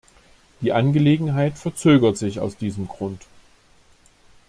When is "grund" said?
2.87-3.23